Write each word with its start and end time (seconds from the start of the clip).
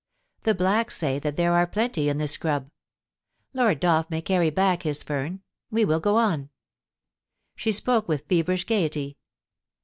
The 0.41 0.55
blacks 0.55 0.97
say 0.97 1.19
that 1.19 1.37
there 1.37 1.53
are 1.53 1.67
plenty 1.67 2.09
in 2.09 2.17
this 2.17 2.31
scrub. 2.31 2.71
Lord 3.53 3.79
Dolph 3.79 4.09
may 4.09 4.19
carry 4.19 4.49
back 4.49 4.81
his 4.81 5.03
fern— 5.03 5.43
we 5.69 5.85
will 5.85 5.99
go 5.99 6.15
on.' 6.15 6.49
She 7.55 7.71
spoke 7.71 8.07
with 8.07 8.25
feverish 8.27 8.63
gaiety. 8.65 9.19